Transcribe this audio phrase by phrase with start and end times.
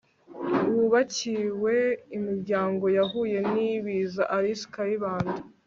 [0.75, 1.75] wubakiwe
[2.17, 5.33] imiryango yahuye in ibiza alice kayibanda